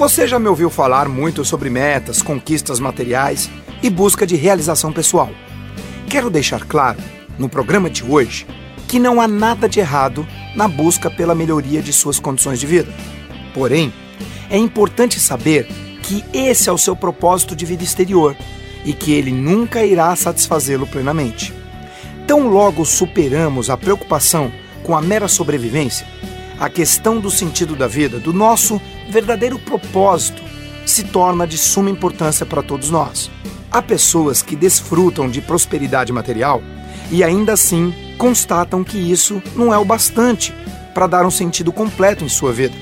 [0.00, 3.50] Você já me ouviu falar muito sobre metas, conquistas materiais
[3.82, 5.28] e busca de realização pessoal.
[6.08, 6.98] Quero deixar claro,
[7.38, 8.46] no programa de hoje,
[8.88, 10.26] que não há nada de errado
[10.56, 12.90] na busca pela melhoria de suas condições de vida.
[13.52, 13.92] Porém,
[14.48, 15.66] é importante saber
[16.02, 18.34] que esse é o seu propósito de vida exterior
[18.86, 21.52] e que ele nunca irá satisfazê-lo plenamente.
[22.26, 24.50] Tão logo superamos a preocupação
[24.82, 26.06] com a mera sobrevivência,
[26.60, 28.78] a questão do sentido da vida, do nosso
[29.08, 30.42] verdadeiro propósito
[30.84, 33.30] se torna de suma importância para todos nós.
[33.72, 36.62] Há pessoas que desfrutam de prosperidade material
[37.10, 40.52] e ainda assim constatam que isso não é o bastante
[40.92, 42.74] para dar um sentido completo em sua vida.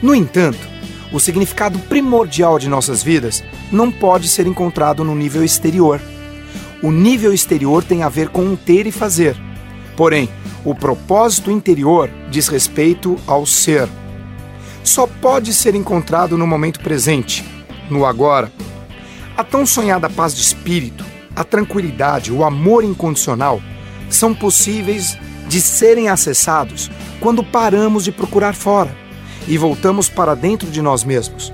[0.00, 0.76] No entanto,
[1.12, 6.00] o significado primordial de nossas vidas não pode ser encontrado no nível exterior.
[6.80, 9.45] O nível exterior tem a ver com o ter e fazer.
[9.96, 10.28] Porém,
[10.64, 13.88] o propósito interior diz respeito ao ser
[14.86, 17.44] só pode ser encontrado no momento presente,
[17.90, 18.52] no agora.
[19.36, 23.60] A tão sonhada paz de espírito, a tranquilidade, o amor incondicional
[24.08, 26.88] são possíveis de serem acessados
[27.20, 28.96] quando paramos de procurar fora
[29.48, 31.52] e voltamos para dentro de nós mesmos.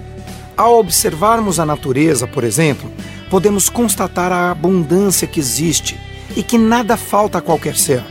[0.55, 2.93] Ao observarmos a natureza, por exemplo,
[3.31, 5.99] podemos constatar a abundância que existe
[6.37, 8.05] e que nada falta a qualquer ser.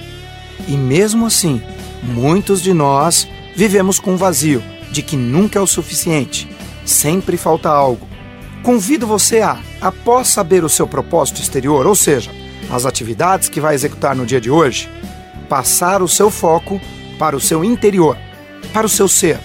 [0.67, 1.61] E mesmo assim,
[2.03, 6.49] muitos de nós vivemos com vazio de que nunca é o suficiente,
[6.85, 8.07] sempre falta algo.
[8.63, 12.29] Convido você a, após saber o seu propósito exterior, ou seja,
[12.69, 14.89] as atividades que vai executar no dia de hoje,
[15.49, 16.79] passar o seu foco
[17.17, 18.17] para o seu interior,
[18.73, 19.39] para o seu ser.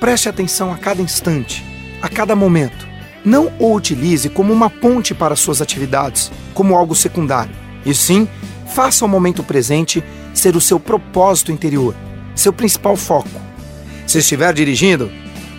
[0.00, 1.64] Preste atenção a cada instante,
[2.00, 2.86] a cada momento.
[3.24, 7.54] Não o utilize como uma ponte para suas atividades, como algo secundário.
[7.84, 8.28] E sim,
[8.74, 10.02] faça o momento presente
[10.34, 11.94] ser o seu propósito interior,
[12.34, 13.28] seu principal foco.
[14.06, 15.10] Se estiver dirigindo,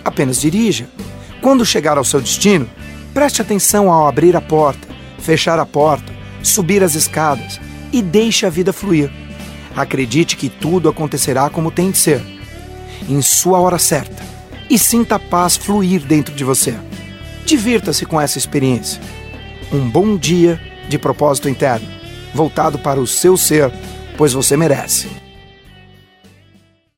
[0.04, 0.88] apenas dirija.
[1.40, 2.68] Quando chegar ao seu destino,
[3.14, 6.12] preste atenção ao abrir a porta, fechar a porta,
[6.42, 7.60] subir as escadas
[7.92, 9.10] e deixe a vida fluir.
[9.76, 12.22] Acredite que tudo acontecerá como tem de ser,
[13.08, 14.22] em sua hora certa,
[14.68, 16.74] e sinta a paz fluir dentro de você.
[17.44, 19.00] Divirta-se com essa experiência.
[19.72, 21.86] Um bom dia de propósito interno,
[22.34, 23.72] voltado para o seu ser,
[24.20, 25.29] pois você merece.